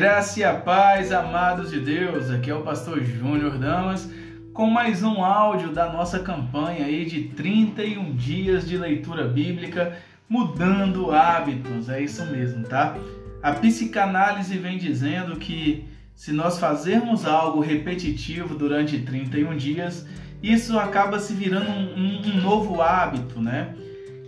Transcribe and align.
Graça 0.00 0.40
e 0.40 0.44
a 0.44 0.54
paz, 0.54 1.12
amados 1.12 1.70
de 1.70 1.78
Deus. 1.78 2.30
Aqui 2.30 2.48
é 2.48 2.54
o 2.54 2.62
pastor 2.62 3.04
Júnior 3.04 3.58
Damas 3.58 4.10
com 4.54 4.64
mais 4.64 5.02
um 5.02 5.22
áudio 5.22 5.74
da 5.74 5.92
nossa 5.92 6.18
campanha 6.18 6.86
aí 6.86 7.04
de 7.04 7.24
31 7.24 8.16
dias 8.16 8.66
de 8.66 8.78
leitura 8.78 9.28
bíblica 9.28 9.98
mudando 10.26 11.10
hábitos. 11.10 11.90
É 11.90 12.00
isso 12.00 12.24
mesmo, 12.24 12.64
tá? 12.64 12.96
A 13.42 13.52
psicanálise 13.52 14.56
vem 14.56 14.78
dizendo 14.78 15.36
que 15.36 15.84
se 16.14 16.32
nós 16.32 16.58
fazermos 16.58 17.26
algo 17.26 17.60
repetitivo 17.60 18.54
durante 18.54 19.00
31 19.00 19.54
dias, 19.54 20.06
isso 20.42 20.78
acaba 20.78 21.18
se 21.18 21.34
virando 21.34 21.68
um, 21.68 22.22
um 22.26 22.40
novo 22.40 22.80
hábito, 22.80 23.38
né? 23.38 23.74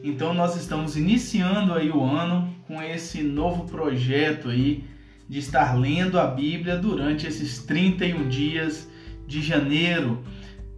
Então 0.05 0.35
nós 0.35 0.55
estamos 0.55 0.99
iniciando 0.99 1.73
aí 1.73 1.89
o 1.91 2.05
ano 2.05 2.55
com 2.69 2.83
esse 2.83 3.23
novo 3.23 3.65
projeto 3.65 4.51
aí 4.51 4.92
de 5.33 5.39
estar 5.39 5.75
lendo 5.79 6.21
a 6.21 6.27
Bíblia 6.27 6.77
durante 6.77 7.27
esses 7.27 7.61
31 7.61 8.29
dias 8.29 8.87
de 9.27 9.41
janeiro. 9.41 10.23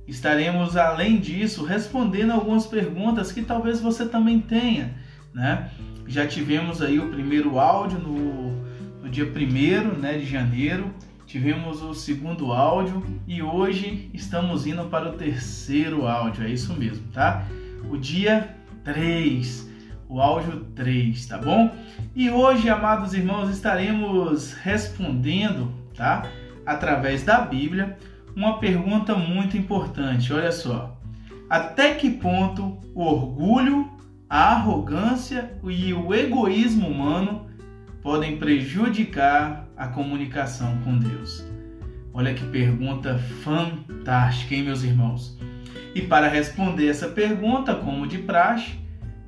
Estaremos, 0.06 0.76
além 0.76 1.18
disso, 1.18 1.64
respondendo 1.64 2.30
algumas 2.30 2.64
perguntas 2.64 3.32
que 3.32 3.42
talvez 3.42 3.80
você 3.80 4.06
também 4.06 4.38
tenha, 4.38 4.94
né? 5.34 5.72
Já 6.06 6.24
tivemos 6.24 6.80
aí 6.80 7.00
o 7.00 7.10
primeiro 7.10 7.58
áudio 7.58 7.98
no, 7.98 8.52
no 9.02 9.10
dia 9.10 9.24
1 9.24 9.98
né, 9.98 10.18
de 10.18 10.24
janeiro, 10.24 10.94
tivemos 11.26 11.82
o 11.82 11.92
segundo 11.92 12.52
áudio 12.52 13.04
e 13.26 13.42
hoje 13.42 14.08
estamos 14.14 14.68
indo 14.68 14.84
para 14.84 15.10
o 15.10 15.14
terceiro 15.14 16.06
áudio, 16.06 16.44
é 16.44 16.50
isso 16.50 16.72
mesmo, 16.74 17.04
tá? 17.12 17.44
O 17.90 17.96
dia 17.96 18.54
3 18.84 19.68
o 20.14 20.20
áudio 20.20 20.64
3, 20.76 21.26
tá 21.26 21.36
bom? 21.38 21.74
E 22.14 22.30
hoje, 22.30 22.70
amados 22.70 23.14
irmãos, 23.14 23.50
estaremos 23.50 24.52
respondendo, 24.52 25.74
tá? 25.96 26.22
Através 26.64 27.24
da 27.24 27.40
Bíblia, 27.40 27.98
uma 28.36 28.60
pergunta 28.60 29.16
muito 29.16 29.56
importante. 29.56 30.32
Olha 30.32 30.52
só. 30.52 30.96
Até 31.50 31.94
que 31.94 32.10
ponto 32.10 32.78
o 32.94 33.02
orgulho, 33.02 33.90
a 34.30 34.52
arrogância 34.52 35.52
e 35.64 35.92
o 35.92 36.14
egoísmo 36.14 36.86
humano 36.86 37.48
podem 38.00 38.36
prejudicar 38.36 39.66
a 39.76 39.88
comunicação 39.88 40.78
com 40.84 40.96
Deus? 40.96 41.44
Olha 42.12 42.32
que 42.32 42.44
pergunta 42.46 43.18
fantástica, 43.42 44.54
hein, 44.54 44.62
meus 44.62 44.84
irmãos? 44.84 45.36
E 45.92 46.02
para 46.02 46.28
responder 46.28 46.86
essa 46.86 47.08
pergunta, 47.08 47.74
como 47.74 48.06
de 48.06 48.18
praxe, 48.18 48.83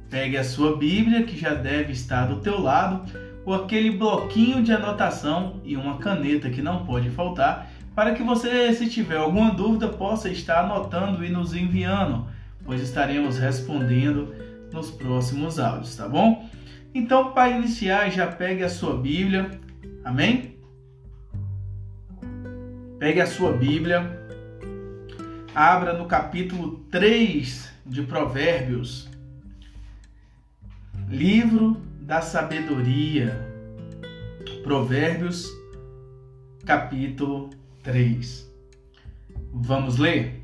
Pegue 0.08 0.36
a 0.36 0.44
sua 0.44 0.76
Bíblia, 0.76 1.24
que 1.24 1.36
já 1.36 1.54
deve 1.54 1.92
estar 1.92 2.26
do 2.26 2.40
teu 2.40 2.60
lado, 2.60 3.10
ou 3.44 3.54
aquele 3.54 3.90
bloquinho 3.90 4.62
de 4.62 4.72
anotação 4.72 5.60
e 5.64 5.76
uma 5.76 5.98
caneta 5.98 6.50
que 6.50 6.62
não 6.62 6.84
pode 6.84 7.10
faltar, 7.10 7.70
para 7.94 8.12
que 8.14 8.22
você, 8.22 8.72
se 8.74 8.88
tiver 8.88 9.16
alguma 9.16 9.52
dúvida, 9.52 9.88
possa 9.88 10.28
estar 10.28 10.64
anotando 10.64 11.24
e 11.24 11.30
nos 11.30 11.54
enviando, 11.54 12.26
pois 12.64 12.80
estaremos 12.82 13.38
respondendo 13.38 14.34
nos 14.72 14.90
próximos 14.90 15.58
áudios, 15.58 15.96
tá 15.96 16.08
bom? 16.08 16.48
Então, 16.94 17.32
para 17.32 17.50
iniciar, 17.50 18.10
já 18.10 18.26
pegue 18.26 18.62
a 18.62 18.68
sua 18.68 18.96
Bíblia, 18.96 19.50
amém? 20.04 20.56
Pegue 22.98 23.20
a 23.20 23.26
sua 23.26 23.52
Bíblia, 23.52 24.18
abra 25.54 25.92
no 25.92 26.06
capítulo 26.06 26.86
3 26.90 27.70
de 27.86 28.02
Provérbios. 28.02 29.08
Livro 31.08 31.76
da 32.00 32.20
Sabedoria, 32.20 33.40
Provérbios, 34.64 35.46
capítulo 36.64 37.50
3. 37.84 38.52
Vamos 39.52 39.98
ler? 39.98 40.42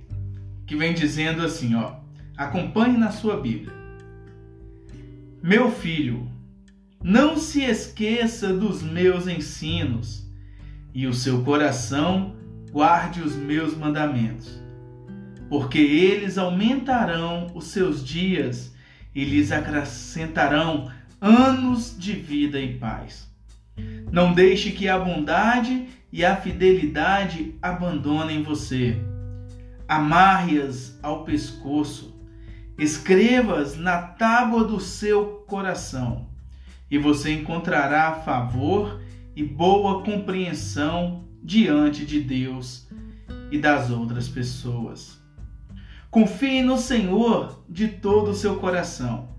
Que 0.65 0.77
vem 0.77 0.95
dizendo 0.95 1.43
assim, 1.43 1.75
ó. 1.75 1.97
Acompanhe 2.37 2.97
na 2.97 3.11
sua 3.11 3.41
Bíblia. 3.41 3.73
Meu 5.43 5.69
filho, 5.69 6.31
não 7.03 7.37
se 7.37 7.65
esqueça 7.65 8.55
dos 8.55 8.85
meus 8.85 9.27
ensinos, 9.27 10.25
e 10.95 11.09
o 11.09 11.13
seu 11.13 11.43
coração 11.43 12.37
guarde 12.71 13.21
os 13.21 13.35
meus 13.35 13.77
mandamentos, 13.77 14.63
porque 15.49 15.79
eles 15.79 16.39
aumentarão 16.39 17.49
os 17.53 17.65
seus 17.65 18.05
dias 18.05 18.72
e 19.15 19.25
lhes 19.25 19.53
acrescentarão 19.53 20.91
anos 21.21 21.97
de 21.99 22.13
vida 22.13 22.61
e 22.61 22.79
paz. 22.79 23.31
Não 24.11 24.33
deixe 24.33 24.73
que 24.73 24.89
a 24.89 24.99
bondade 24.99 25.89
e 26.13 26.25
a 26.25 26.37
fidelidade 26.37 27.55
abandonem 27.63 28.43
você. 28.43 28.97
Amarre-as 29.89 30.99
ao 31.03 31.25
pescoço, 31.25 32.15
escreva-as 32.79 33.77
na 33.77 33.99
tábua 34.03 34.65
do 34.65 34.81
seu 34.81 35.45
coração, 35.47 36.29
e 36.91 36.99
você 36.99 37.33
encontrará 37.33 38.13
favor 38.13 39.01
e 39.35 39.43
boa 39.43 40.03
compreensão 40.03 41.25
diante 41.43 42.05
de 42.05 42.21
Deus 42.21 42.87
e 43.51 43.59
das 43.59 43.91
outras 43.91 44.29
pessoas. 44.29 45.22
Confie 46.13 46.61
no 46.61 46.77
Senhor 46.77 47.65
de 47.67 47.89
todo 47.89 48.33
o 48.33 48.35
seu 48.35 48.57
coração 48.57 49.31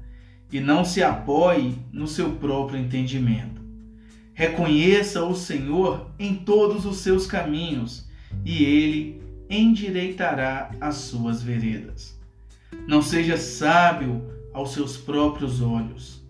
e 0.52 0.60
não 0.60 0.84
se 0.84 1.04
apoie 1.04 1.76
no 1.92 2.08
seu 2.08 2.32
próprio 2.32 2.80
entendimento. 2.80 3.62
Reconheça 4.34 5.24
o 5.24 5.36
Senhor 5.36 6.10
em 6.18 6.34
todos 6.34 6.88
os 6.88 6.98
seus 6.98 7.28
caminhos 7.28 8.10
e 8.44 8.64
ele 8.64 9.22
endireitará 9.48 10.72
as 10.82 10.96
suas 10.96 11.44
veredas. 11.44 12.20
Não 12.88 13.04
seja 13.04 13.38
sábio 13.38 14.24
aos 14.52 14.74
seus 14.74 14.98
próprios 14.98 15.62
olhos. 15.62 16.26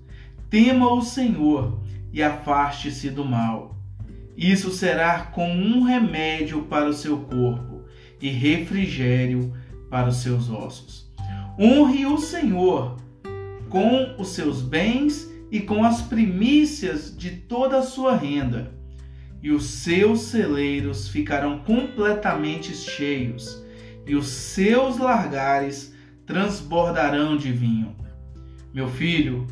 Tema 0.49 0.91
o 0.91 1.01
Senhor 1.01 1.79
e 2.11 2.21
afaste-se 2.21 3.09
do 3.09 3.23
mal. 3.23 3.77
Isso 4.35 4.71
será 4.71 5.21
como 5.21 5.53
um 5.53 5.83
remédio 5.83 6.63
para 6.63 6.89
o 6.89 6.93
seu 6.93 7.19
corpo 7.19 7.83
e 8.19 8.27
refrigério 8.27 9.53
para 9.93 10.09
os 10.09 10.23
seus 10.23 10.49
ossos. 10.49 11.07
Honre 11.59 12.07
o 12.07 12.17
Senhor 12.17 12.97
com 13.69 14.15
os 14.17 14.29
seus 14.29 14.59
bens 14.59 15.31
e 15.51 15.59
com 15.59 15.83
as 15.83 16.01
primícias 16.01 17.15
de 17.15 17.29
toda 17.29 17.77
a 17.77 17.83
sua 17.83 18.15
renda, 18.15 18.73
e 19.39 19.51
os 19.51 19.65
seus 19.65 20.21
celeiros 20.21 21.09
ficarão 21.09 21.59
completamente 21.59 22.75
cheios, 22.75 23.63
e 24.07 24.15
os 24.15 24.29
seus 24.29 24.97
largares 24.97 25.93
transbordarão 26.25 27.37
de 27.37 27.51
vinho. 27.51 27.95
Meu 28.73 28.87
filho, 28.87 29.45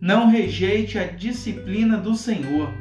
não 0.00 0.28
rejeite 0.28 0.96
a 0.96 1.08
disciplina 1.08 1.96
do 1.96 2.14
Senhor, 2.14 2.72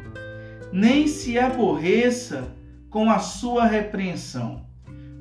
nem 0.71 1.07
se 1.07 1.39
aborreça 1.39 2.55
com 2.91 3.09
a 3.09 3.17
sua 3.17 3.65
repreensão 3.65 4.66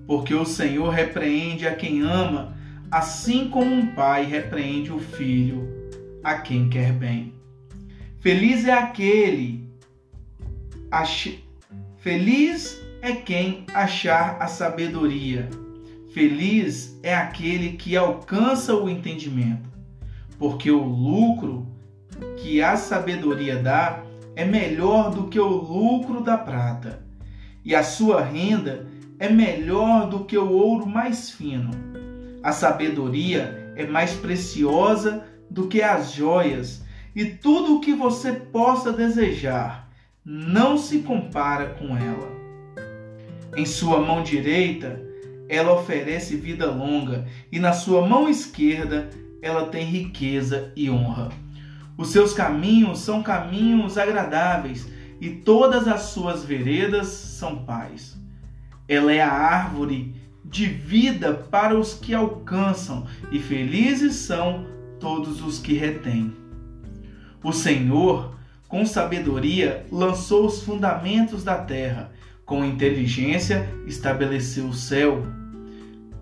porque 0.07 0.35
o 0.35 0.45
Senhor 0.45 0.91
repreende 0.91 1.67
a 1.67 1.75
quem 1.75 2.03
ama, 2.03 2.57
assim 2.91 3.49
como 3.49 3.75
um 3.75 3.95
pai 3.95 4.25
repreende 4.25 4.93
o 4.93 4.99
filho 4.99 5.69
a 6.23 6.39
quem 6.39 6.69
quer 6.69 6.93
bem. 6.93 7.35
Feliz 8.21 8.67
é 8.67 8.73
aquele, 8.73 9.69
ach... 10.91 11.29
feliz 11.99 12.81
é 13.03 13.13
quem 13.13 13.65
achar 13.75 14.37
a 14.41 14.47
sabedoria. 14.47 15.49
Feliz 16.13 16.99
é 17.03 17.15
aquele 17.15 17.77
que 17.77 17.97
alcança 17.97 18.75
o 18.75 18.89
entendimento, 18.89 19.69
porque 20.39 20.71
o 20.71 20.83
lucro 20.83 21.67
que 22.39 22.63
a 22.63 22.77
sabedoria 22.77 23.57
dá 23.57 24.03
é 24.35 24.45
melhor 24.45 25.11
do 25.11 25.29
que 25.29 25.39
o 25.39 25.47
lucro 25.47 26.23
da 26.23 26.39
prata, 26.39 27.05
e 27.65 27.75
a 27.75 27.83
sua 27.83 28.23
renda 28.23 28.87
é 29.19 29.29
melhor 29.29 30.09
do 30.09 30.25
que 30.25 30.37
o 30.37 30.51
ouro 30.51 30.87
mais 30.87 31.31
fino. 31.31 31.71
A 32.43 32.53
sabedoria 32.53 33.73
é 33.75 33.87
mais 33.87 34.13
preciosa 34.15 35.25
do 35.51 35.69
que 35.69 35.83
as 35.83 36.13
joias, 36.13 36.85
e 37.15 37.25
tudo 37.25 37.77
o 37.77 37.81
que 37.81 37.95
você 37.95 38.33
possa 38.33 38.93
desejar 38.93 39.91
não 40.25 40.77
se 40.77 40.99
compara 40.99 41.77
com 41.79 41.97
ela. 41.97 42.31
Em 43.57 43.65
sua 43.65 44.01
mão 44.01 44.23
direita, 44.23 45.01
ela 45.49 45.73
oferece 45.73 46.37
vida 46.37 46.71
longa, 46.71 47.27
e 47.51 47.59
na 47.59 47.73
sua 47.73 48.07
mão 48.07 48.29
esquerda, 48.29 49.09
ela 49.41 49.67
tem 49.67 49.85
riqueza 49.85 50.73
e 50.77 50.91
honra. 50.91 51.31
Os 51.97 52.09
seus 52.09 52.35
caminhos 52.35 52.99
são 52.99 53.23
caminhos 53.23 53.97
agradáveis, 53.97 54.87
e 55.21 55.31
todas 55.31 55.89
as 55.89 56.03
suas 56.03 56.45
veredas 56.45 57.07
são 57.07 57.65
paz. 57.65 58.26
Ela 58.89 59.13
é 59.13 59.21
a 59.21 59.33
árvore 59.33 60.15
de 60.45 60.67
vida 60.67 61.35
para 61.35 61.79
os 61.79 61.95
que 61.95 62.15
alcançam, 62.15 63.07
e 63.33 63.39
felizes 63.39 64.15
são 64.15 64.67
todos 65.01 65.43
os 65.43 65.59
que 65.59 65.75
retêm. 65.75 66.33
O 67.43 67.53
Senhor 67.53 68.37
com 68.69 68.85
sabedoria 68.85 69.87
lançou 69.91 70.47
os 70.47 70.63
fundamentos 70.63 71.45
da 71.45 71.57
terra, 71.57 72.13
com 72.45 72.65
inteligência 72.65 73.69
estabeleceu 73.87 74.67
o 74.67 74.75
céu. 74.75 75.25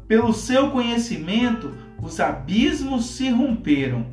Pelo 0.06 0.32
seu 0.32 0.70
conhecimento, 0.70 1.74
os 2.02 2.20
abismos 2.20 3.06
se 3.06 3.30
romperam 3.30 4.06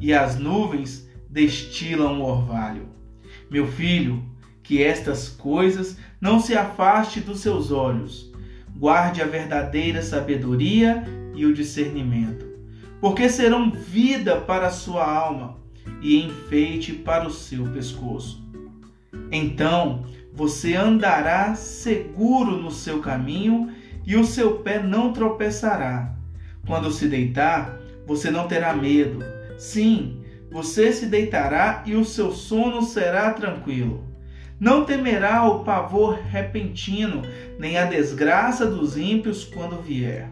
e 0.00 0.12
as 0.12 0.38
nuvens 0.38 1.08
destilam 1.28 2.20
o 2.20 2.24
orvalho. 2.24 2.88
Meu 3.50 3.66
filho, 3.66 4.22
que 4.68 4.82
estas 4.82 5.30
coisas 5.30 5.96
não 6.20 6.38
se 6.38 6.54
afaste 6.54 7.20
dos 7.20 7.40
seus 7.40 7.72
olhos. 7.72 8.30
Guarde 8.76 9.22
a 9.22 9.26
verdadeira 9.26 10.02
sabedoria 10.02 11.04
e 11.34 11.46
o 11.46 11.54
discernimento, 11.54 12.44
porque 13.00 13.30
serão 13.30 13.70
vida 13.70 14.36
para 14.36 14.66
a 14.66 14.70
sua 14.70 15.10
alma 15.10 15.56
e 16.02 16.22
enfeite 16.22 16.92
para 16.92 17.26
o 17.26 17.30
seu 17.30 17.64
pescoço. 17.68 18.46
Então 19.32 20.04
você 20.34 20.74
andará 20.74 21.54
seguro 21.54 22.58
no 22.58 22.70
seu 22.70 23.00
caminho 23.00 23.72
e 24.06 24.16
o 24.16 24.24
seu 24.24 24.58
pé 24.58 24.82
não 24.82 25.14
tropeçará. 25.14 26.14
Quando 26.66 26.92
se 26.92 27.08
deitar, 27.08 27.80
você 28.06 28.30
não 28.30 28.46
terá 28.46 28.74
medo. 28.74 29.24
Sim, 29.56 30.20
você 30.50 30.92
se 30.92 31.06
deitará 31.06 31.82
e 31.86 31.94
o 31.94 32.04
seu 32.04 32.32
sono 32.32 32.82
será 32.82 33.32
tranquilo. 33.32 34.07
Não 34.60 34.84
temerá 34.84 35.44
o 35.44 35.62
pavor 35.62 36.18
repentino, 36.18 37.22
nem 37.58 37.78
a 37.78 37.84
desgraça 37.84 38.66
dos 38.66 38.96
ímpios 38.96 39.44
quando 39.44 39.80
vier. 39.80 40.28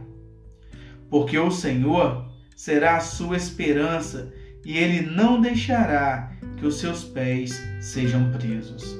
Porque 1.08 1.38
o 1.38 1.50
Senhor 1.50 2.26
será 2.56 2.96
a 2.96 3.00
sua 3.00 3.36
esperança 3.36 4.32
e 4.64 4.76
ele 4.76 5.02
não 5.02 5.40
deixará 5.40 6.32
que 6.56 6.66
os 6.66 6.80
seus 6.80 7.04
pés 7.04 7.62
sejam 7.80 8.32
presos. 8.32 8.98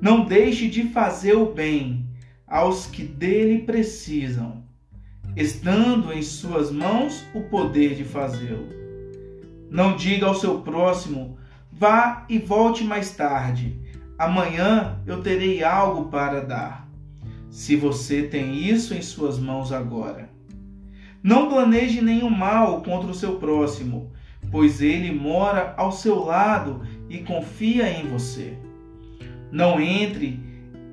Não 0.00 0.26
deixe 0.26 0.68
de 0.68 0.82
fazer 0.88 1.34
o 1.34 1.46
bem 1.46 2.06
aos 2.46 2.86
que 2.86 3.02
dele 3.02 3.60
precisam, 3.60 4.62
estando 5.34 6.12
em 6.12 6.20
suas 6.20 6.70
mãos 6.70 7.24
o 7.34 7.40
poder 7.42 7.94
de 7.94 8.04
fazê-lo. 8.04 8.68
Não 9.70 9.96
diga 9.96 10.26
ao 10.26 10.34
seu 10.34 10.60
próximo: 10.60 11.38
vá 11.72 12.26
e 12.28 12.38
volte 12.38 12.84
mais 12.84 13.10
tarde, 13.12 13.80
amanhã 14.18 15.00
eu 15.06 15.22
terei 15.22 15.62
algo 15.62 16.10
para 16.10 16.40
dar. 16.40 16.88
Se 17.50 17.76
você 17.76 18.22
tem 18.22 18.56
isso 18.56 18.94
em 18.94 19.02
suas 19.02 19.38
mãos 19.38 19.72
agora. 19.72 20.28
Não 21.22 21.48
planeje 21.48 22.00
nenhum 22.00 22.30
mal 22.30 22.82
contra 22.82 23.10
o 23.10 23.14
seu 23.14 23.36
próximo, 23.36 24.12
pois 24.50 24.80
ele 24.80 25.10
mora 25.10 25.74
ao 25.76 25.90
seu 25.90 26.24
lado 26.24 26.82
e 27.08 27.18
confia 27.18 27.90
em 27.90 28.06
você. 28.08 28.56
Não 29.50 29.80
entre 29.80 30.38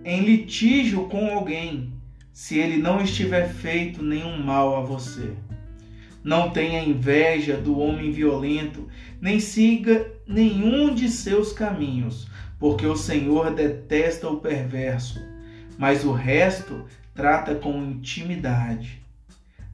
em 0.05 0.21
litígio 0.21 1.07
com 1.07 1.27
alguém 1.27 1.93
se 2.31 2.57
ele 2.57 2.77
não 2.77 3.01
estiver 3.01 3.47
feito 3.47 4.03
nenhum 4.03 4.43
mal 4.43 4.75
a 4.75 4.81
você. 4.81 5.33
Não 6.23 6.49
tenha 6.49 6.83
inveja 6.83 7.57
do 7.57 7.77
homem 7.77 8.11
violento, 8.11 8.87
nem 9.21 9.39
siga 9.39 10.11
nenhum 10.25 10.93
de 10.95 11.09
seus 11.09 11.51
caminhos, 11.53 12.27
porque 12.63 12.87
o 12.87 12.95
Senhor 12.95 13.53
detesta 13.53 14.29
o 14.29 14.37
perverso, 14.37 15.21
mas 15.77 16.05
o 16.05 16.13
resto 16.13 16.85
trata 17.13 17.55
com 17.55 17.83
intimidade. 17.83 19.01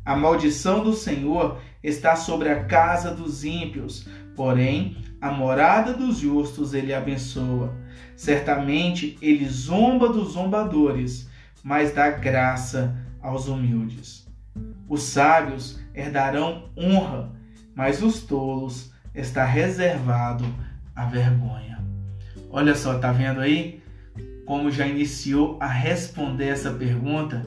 A 0.03 0.15
maldição 0.15 0.83
do 0.83 0.93
Senhor 0.93 1.61
está 1.83 2.15
sobre 2.15 2.49
a 2.49 2.63
casa 2.63 3.13
dos 3.13 3.43
ímpios, 3.43 4.09
porém 4.35 4.97
a 5.21 5.29
morada 5.29 5.93
dos 5.93 6.17
justos 6.17 6.73
ele 6.73 6.91
abençoa. 6.91 7.77
Certamente 8.15 9.19
ele 9.21 9.47
zomba 9.47 10.09
dos 10.09 10.31
zombadores, 10.31 11.29
mas 11.63 11.93
dá 11.93 12.09
graça 12.09 12.97
aos 13.21 13.47
humildes. 13.47 14.27
Os 14.87 15.03
sábios 15.03 15.79
herdarão 15.93 16.71
honra, 16.75 17.31
mas 17.75 18.01
os 18.01 18.23
tolos 18.23 18.91
está 19.13 19.45
reservado 19.45 20.43
a 20.95 21.05
vergonha. 21.05 21.78
Olha 22.49 22.75
só, 22.75 22.97
tá 22.97 23.11
vendo 23.11 23.41
aí 23.41 23.81
como 24.49 24.71
já 24.71 24.87
iniciou 24.87 25.57
a 25.59 25.67
responder 25.67 26.47
essa 26.47 26.71
pergunta? 26.71 27.45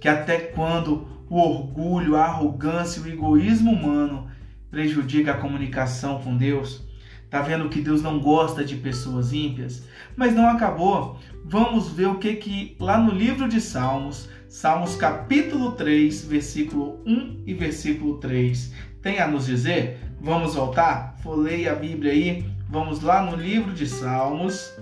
Que 0.00 0.08
até 0.08 0.36
quando 0.38 1.06
o 1.30 1.38
orgulho, 1.38 2.16
a 2.16 2.24
arrogância, 2.24 3.00
o 3.00 3.06
egoísmo 3.06 3.70
humano 3.70 4.28
prejudica 4.68 5.30
a 5.30 5.38
comunicação 5.38 6.20
com 6.20 6.36
Deus. 6.36 6.82
Tá 7.30 7.40
vendo 7.40 7.68
que 7.68 7.80
Deus 7.80 8.02
não 8.02 8.18
gosta 8.18 8.64
de 8.64 8.74
pessoas 8.74 9.32
ímpias? 9.32 9.86
Mas 10.16 10.34
não 10.34 10.48
acabou. 10.48 11.20
Vamos 11.44 11.92
ver 11.92 12.06
o 12.06 12.18
que 12.18 12.34
que 12.34 12.76
lá 12.80 12.98
no 12.98 13.12
livro 13.12 13.48
de 13.48 13.60
Salmos, 13.60 14.28
Salmos 14.48 14.96
capítulo 14.96 15.70
3, 15.72 16.24
versículo 16.24 17.00
1 17.06 17.44
e 17.46 17.54
versículo 17.54 18.18
3, 18.18 18.72
tem 19.00 19.20
a 19.20 19.28
nos 19.28 19.46
dizer? 19.46 20.00
Vamos 20.20 20.56
voltar? 20.56 21.16
Folei 21.22 21.68
a 21.68 21.76
Bíblia 21.76 22.10
aí. 22.10 22.53
Vamos 22.68 23.02
lá 23.02 23.22
no 23.22 23.36
livro 23.36 23.72
de 23.72 23.86
Salmos, 23.86 24.72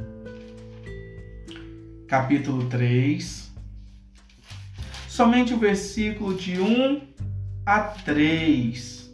capítulo 2.06 2.66
3, 2.68 3.52
somente 5.08 5.52
o 5.52 5.58
versículo 5.58 6.34
de 6.34 6.60
1 6.60 7.00
a 7.66 7.80
3. 7.80 9.12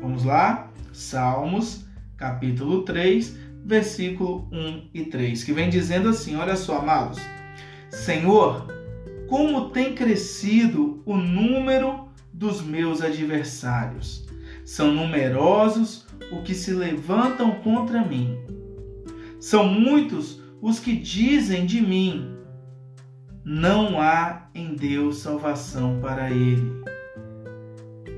Vamos 0.00 0.24
lá? 0.24 0.70
Salmos, 0.92 1.84
capítulo 2.16 2.82
3, 2.82 3.36
versículo 3.64 4.48
1 4.52 4.88
e 4.94 5.04
3, 5.04 5.44
que 5.44 5.52
vem 5.52 5.68
dizendo 5.68 6.08
assim: 6.08 6.36
Olha 6.36 6.56
só, 6.56 6.78
amados. 6.78 7.18
Senhor, 7.90 8.66
como 9.28 9.70
tem 9.70 9.94
crescido 9.94 11.02
o 11.04 11.16
número 11.16 12.08
dos 12.32 12.62
meus 12.62 13.02
adversários. 13.02 14.26
São 14.64 14.92
numerosos 14.92 16.06
os 16.32 16.42
que 16.42 16.54
se 16.54 16.72
levantam 16.72 17.52
contra 17.62 18.04
mim. 18.04 18.38
São 19.38 19.66
muitos 19.66 20.40
os 20.60 20.78
que 20.78 20.96
dizem 20.96 21.66
de 21.66 21.80
mim: 21.80 22.36
não 23.44 24.00
há 24.00 24.48
em 24.54 24.74
Deus 24.74 25.18
salvação 25.18 26.00
para 26.00 26.30
ele. 26.30 26.82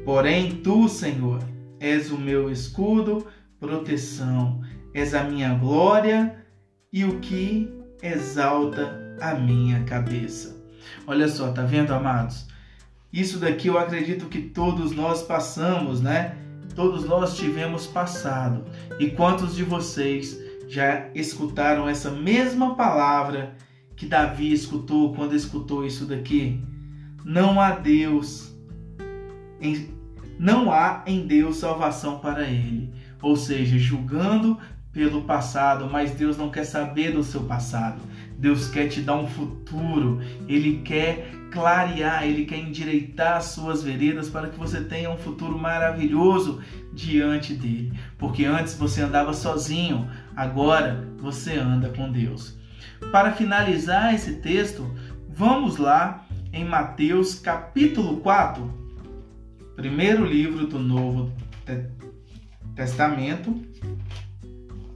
Porém, 0.04 0.56
tu, 0.56 0.88
Senhor, 0.88 1.42
és 1.80 2.10
o 2.10 2.18
meu 2.18 2.50
escudo, 2.50 3.26
proteção, 3.58 4.60
és 4.92 5.14
a 5.14 5.24
minha 5.24 5.54
glória 5.54 6.44
e 6.92 7.04
o 7.04 7.18
que 7.20 7.72
exalta 8.02 9.16
a 9.20 9.34
minha 9.34 9.82
cabeça. 9.84 10.62
Olha 11.06 11.26
só, 11.26 11.52
tá 11.52 11.62
vendo, 11.62 11.92
amados? 11.92 12.46
Isso 13.10 13.38
daqui 13.38 13.68
eu 13.68 13.78
acredito 13.78 14.26
que 14.26 14.42
todos 14.42 14.92
nós 14.92 15.22
passamos, 15.22 16.02
né? 16.02 16.36
Todos 16.74 17.04
nós 17.04 17.36
tivemos 17.36 17.86
passado. 17.86 18.64
E 18.98 19.10
quantos 19.10 19.54
de 19.54 19.62
vocês 19.62 20.38
já 20.68 21.08
escutaram 21.14 21.88
essa 21.88 22.10
mesma 22.10 22.74
palavra 22.74 23.54
que 23.96 24.06
Davi 24.06 24.52
escutou 24.52 25.14
quando 25.14 25.34
escutou 25.34 25.86
isso 25.86 26.06
daqui? 26.06 26.60
Não 27.24 27.60
há 27.60 27.70
Deus, 27.70 28.54
em, 29.60 29.88
não 30.38 30.70
há 30.70 31.02
em 31.06 31.26
Deus 31.26 31.56
salvação 31.56 32.18
para 32.18 32.44
ele. 32.44 32.92
Ou 33.22 33.36
seja, 33.36 33.78
julgando 33.78 34.58
pelo 34.92 35.22
passado, 35.22 35.88
mas 35.90 36.12
Deus 36.12 36.36
não 36.36 36.50
quer 36.50 36.64
saber 36.64 37.12
do 37.12 37.24
seu 37.24 37.42
passado. 37.42 38.00
Deus 38.38 38.68
quer 38.68 38.88
te 38.88 39.00
dar 39.00 39.16
um 39.16 39.26
futuro, 39.26 40.20
Ele 40.48 40.82
quer 40.84 41.30
clarear, 41.50 42.24
Ele 42.24 42.44
quer 42.44 42.58
endireitar 42.58 43.36
as 43.36 43.46
suas 43.46 43.82
veredas 43.82 44.28
para 44.28 44.48
que 44.48 44.58
você 44.58 44.82
tenha 44.82 45.10
um 45.10 45.16
futuro 45.16 45.58
maravilhoso 45.58 46.60
diante 46.92 47.54
dele. 47.54 47.92
Porque 48.18 48.44
antes 48.44 48.74
você 48.74 49.02
andava 49.02 49.32
sozinho, 49.32 50.08
agora 50.34 51.08
você 51.18 51.56
anda 51.56 51.88
com 51.90 52.10
Deus. 52.10 52.58
Para 53.12 53.32
finalizar 53.32 54.14
esse 54.14 54.36
texto, 54.36 54.92
vamos 55.28 55.76
lá 55.76 56.26
em 56.52 56.64
Mateus 56.64 57.34
capítulo 57.34 58.18
4, 58.18 58.72
primeiro 59.76 60.24
livro 60.24 60.66
do 60.66 60.78
Novo 60.78 61.32
Testamento, 62.74 63.60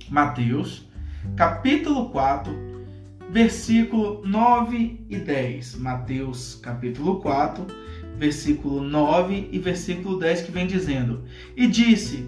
Mateus, 0.08 0.88
capítulo 1.36 2.10
4, 2.10 2.77
versículo 3.30 4.22
9 4.24 5.04
e 5.08 5.18
10. 5.18 5.76
Mateus, 5.76 6.58
capítulo 6.62 7.20
4, 7.20 7.66
versículo 8.16 8.82
9 8.82 9.48
e 9.52 9.58
versículo 9.58 10.18
10, 10.18 10.42
que 10.42 10.52
vem 10.52 10.66
dizendo: 10.66 11.24
E 11.56 11.66
disse: 11.66 12.26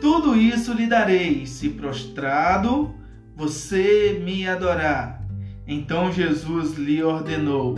Tudo 0.00 0.36
isso 0.36 0.72
lhe 0.72 0.86
darei, 0.86 1.46
se 1.46 1.70
prostrado 1.70 2.94
você 3.34 4.20
me 4.22 4.46
adorar. 4.46 5.22
Então 5.66 6.12
Jesus 6.12 6.76
lhe 6.76 7.02
ordenou: 7.02 7.76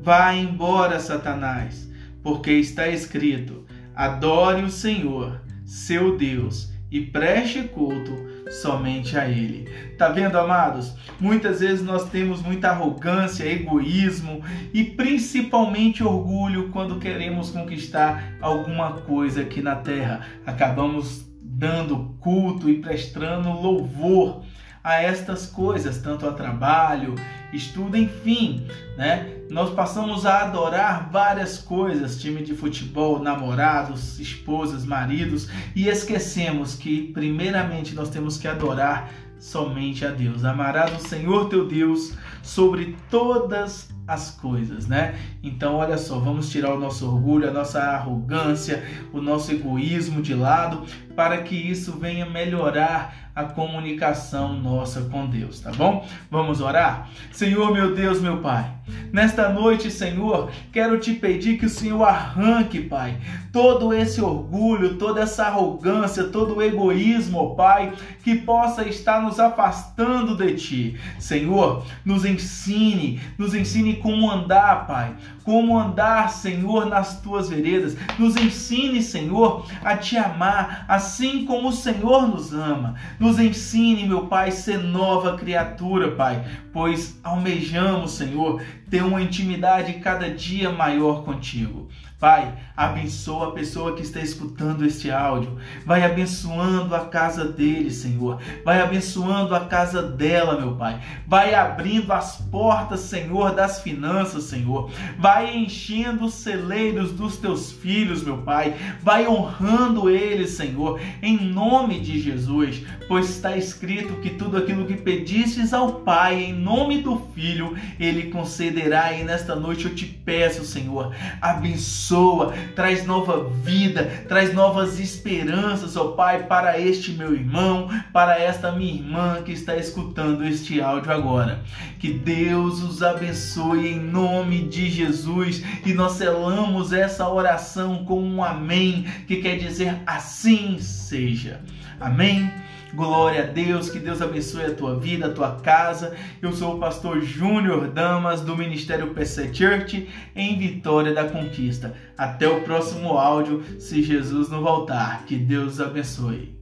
Vá 0.00 0.34
embora, 0.34 0.98
Satanás, 0.98 1.88
porque 2.22 2.52
está 2.52 2.88
escrito: 2.88 3.64
Adore 3.94 4.62
o 4.64 4.70
Senhor, 4.70 5.40
seu 5.64 6.16
Deus, 6.16 6.72
e 6.90 7.00
preste 7.00 7.62
culto 7.62 8.31
somente 8.60 9.16
a 9.16 9.28
Ele. 9.28 9.68
Tá 9.96 10.08
vendo, 10.08 10.36
amados? 10.36 10.94
Muitas 11.18 11.60
vezes 11.60 11.84
nós 11.84 12.08
temos 12.10 12.42
muita 12.42 12.68
arrogância, 12.68 13.44
egoísmo 13.44 14.42
e 14.72 14.84
principalmente 14.84 16.04
orgulho 16.04 16.70
quando 16.70 16.98
queremos 16.98 17.50
conquistar 17.50 18.34
alguma 18.40 18.92
coisa 18.92 19.42
aqui 19.42 19.62
na 19.62 19.76
terra. 19.76 20.26
Acabamos 20.44 21.30
dando 21.40 22.16
culto 22.20 22.68
e 22.68 22.78
prestando 22.78 23.50
louvor 23.50 24.42
a 24.82 25.00
estas 25.00 25.46
coisas, 25.46 25.98
tanto 25.98 26.26
a 26.26 26.32
trabalho, 26.32 27.14
estudo, 27.52 27.96
enfim, 27.96 28.66
né? 28.96 29.38
Nós 29.50 29.74
passamos 29.74 30.24
a 30.24 30.42
adorar 30.42 31.10
várias 31.10 31.58
coisas, 31.58 32.20
time 32.20 32.42
de 32.42 32.54
futebol, 32.54 33.22
namorados, 33.22 34.18
esposas, 34.18 34.84
maridos, 34.84 35.48
e 35.76 35.88
esquecemos 35.88 36.74
que 36.74 37.12
primeiramente 37.12 37.94
nós 37.94 38.08
temos 38.08 38.38
que 38.38 38.48
adorar 38.48 39.10
somente 39.38 40.06
a 40.06 40.10
Deus. 40.10 40.44
Amarás 40.44 40.94
o 40.94 41.08
Senhor 41.08 41.48
teu 41.48 41.66
Deus 41.66 42.14
sobre 42.42 42.96
todas 43.10 43.92
as 44.06 44.30
coisas, 44.30 44.86
né? 44.86 45.14
Então, 45.42 45.76
olha 45.76 45.98
só, 45.98 46.18
vamos 46.18 46.50
tirar 46.50 46.74
o 46.74 46.78
nosso 46.78 47.06
orgulho, 47.06 47.48
a 47.48 47.52
nossa 47.52 47.80
arrogância, 47.80 48.82
o 49.12 49.20
nosso 49.20 49.52
egoísmo 49.52 50.22
de 50.22 50.34
lado, 50.34 50.84
para 51.14 51.42
que 51.42 51.54
isso 51.54 51.92
venha 51.92 52.26
melhorar 52.26 53.31
a 53.34 53.44
comunicação 53.44 54.54
nossa 54.54 55.02
com 55.02 55.26
Deus, 55.26 55.60
tá 55.60 55.70
bom? 55.72 56.06
Vamos 56.30 56.60
orar? 56.60 57.08
Senhor, 57.30 57.72
meu 57.72 57.94
Deus, 57.94 58.20
meu 58.20 58.38
Pai, 58.38 58.70
nesta 59.10 59.48
noite, 59.48 59.90
Senhor, 59.90 60.50
quero 60.70 60.98
te 61.00 61.14
pedir 61.14 61.58
que 61.58 61.66
o 61.66 61.70
Senhor 61.70 62.02
arranque, 62.04 62.80
Pai, 62.80 63.18
todo 63.50 63.94
esse 63.94 64.20
orgulho, 64.20 64.96
toda 64.96 65.22
essa 65.22 65.44
arrogância, 65.46 66.24
todo 66.24 66.56
o 66.56 66.62
egoísmo, 66.62 67.56
Pai, 67.56 67.94
que 68.22 68.34
possa 68.34 68.86
estar 68.86 69.22
nos 69.22 69.40
afastando 69.40 70.36
de 70.36 70.54
Ti. 70.54 71.00
Senhor, 71.18 71.84
nos 72.04 72.24
ensine, 72.26 73.20
nos 73.38 73.54
ensine 73.54 73.96
como 73.96 74.30
andar, 74.30 74.86
Pai, 74.86 75.14
como 75.42 75.78
andar, 75.78 76.30
Senhor, 76.30 76.86
nas 76.86 77.20
Tuas 77.20 77.48
veredas. 77.48 77.96
Nos 78.18 78.36
ensine, 78.36 79.02
Senhor, 79.02 79.66
a 79.82 79.96
Te 79.96 80.16
amar, 80.16 80.84
assim 80.86 81.44
como 81.44 81.68
o 81.68 81.72
Senhor 81.72 82.28
nos 82.28 82.52
ama. 82.52 82.94
Nos 83.22 83.38
ensine, 83.38 84.04
meu 84.04 84.26
Pai, 84.26 84.50
ser 84.50 84.78
nova 84.78 85.36
criatura, 85.36 86.10
Pai, 86.10 86.44
pois 86.72 87.20
almejamos, 87.22 88.10
Senhor, 88.10 88.60
ter 88.90 89.00
uma 89.04 89.22
intimidade 89.22 89.92
cada 90.00 90.28
dia 90.28 90.70
maior 90.70 91.22
contigo. 91.22 91.88
Pai, 92.22 92.54
abençoa 92.76 93.48
a 93.48 93.50
pessoa 93.50 93.96
que 93.96 94.02
está 94.02 94.20
escutando 94.20 94.86
este 94.86 95.10
áudio. 95.10 95.58
Vai 95.84 96.04
abençoando 96.04 96.94
a 96.94 97.06
casa 97.06 97.44
dele, 97.44 97.90
Senhor. 97.90 98.40
Vai 98.64 98.80
abençoando 98.80 99.52
a 99.56 99.64
casa 99.64 100.00
dela, 100.00 100.56
meu 100.56 100.76
Pai. 100.76 101.00
Vai 101.26 101.52
abrindo 101.52 102.12
as 102.12 102.36
portas, 102.36 103.00
Senhor, 103.00 103.56
das 103.56 103.80
finanças, 103.80 104.44
Senhor. 104.44 104.88
Vai 105.18 105.56
enchendo 105.56 106.26
os 106.26 106.34
celeiros 106.34 107.10
dos 107.10 107.38
teus 107.38 107.72
filhos, 107.72 108.22
meu 108.22 108.38
Pai. 108.38 108.76
Vai 109.02 109.26
honrando 109.26 110.08
eles, 110.08 110.50
Senhor, 110.50 111.00
em 111.20 111.36
nome 111.36 111.98
de 111.98 112.20
Jesus. 112.20 112.84
Pois 113.08 113.30
está 113.30 113.56
escrito 113.56 114.20
que 114.20 114.30
tudo 114.30 114.56
aquilo 114.56 114.86
que 114.86 114.94
pedistes 114.94 115.74
ao 115.74 115.94
Pai, 115.94 116.40
em 116.40 116.52
nome 116.52 117.02
do 117.02 117.20
Filho, 117.34 117.76
ele 117.98 118.30
concederá. 118.30 119.12
E 119.12 119.24
nesta 119.24 119.56
noite 119.56 119.86
eu 119.86 119.94
te 119.96 120.06
peço, 120.06 120.64
Senhor, 120.64 121.12
abençoa 121.40 122.11
abençoa, 122.12 122.52
traz 122.76 123.06
nova 123.06 123.48
vida, 123.48 124.04
traz 124.28 124.52
novas 124.52 125.00
esperanças, 125.00 125.96
ó 125.96 126.08
Pai, 126.08 126.44
para 126.44 126.78
este 126.78 127.12
meu 127.12 127.34
irmão, 127.34 127.88
para 128.12 128.38
esta 128.38 128.70
minha 128.72 128.94
irmã 128.94 129.42
que 129.42 129.52
está 129.52 129.76
escutando 129.76 130.44
este 130.44 130.80
áudio 130.80 131.10
agora. 131.10 131.62
Que 131.98 132.12
Deus 132.12 132.82
os 132.82 133.02
abençoe 133.02 133.88
em 133.88 133.98
nome 133.98 134.68
de 134.68 134.90
Jesus 134.90 135.62
e 135.84 135.94
nós 135.94 136.12
selamos 136.12 136.92
essa 136.92 137.28
oração 137.28 138.04
com 138.04 138.22
um 138.22 138.44
amém, 138.44 139.06
que 139.26 139.36
quer 139.36 139.56
dizer 139.56 140.00
assim 140.06 140.78
seja. 140.78 141.60
Amém. 141.98 142.61
Glória 142.94 143.44
a 143.44 143.46
Deus, 143.46 143.88
que 143.88 143.98
Deus 143.98 144.20
abençoe 144.20 144.66
a 144.66 144.74
tua 144.74 144.98
vida, 144.98 145.26
a 145.26 145.32
tua 145.32 145.56
casa. 145.56 146.14
Eu 146.42 146.52
sou 146.52 146.76
o 146.76 146.78
pastor 146.78 147.22
Júnior 147.22 147.88
Damas 147.88 148.42
do 148.42 148.56
Ministério 148.56 149.14
PC 149.14 149.52
Church 149.52 150.08
em 150.36 150.58
Vitória 150.58 151.14
da 151.14 151.28
Conquista. 151.28 151.94
Até 152.18 152.46
o 152.46 152.60
próximo 152.60 153.16
áudio, 153.16 153.62
se 153.80 154.02
Jesus 154.02 154.50
não 154.50 154.62
voltar. 154.62 155.24
Que 155.24 155.36
Deus 155.36 155.80
abençoe. 155.80 156.61